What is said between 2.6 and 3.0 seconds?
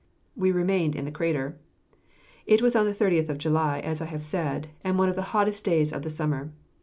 was on the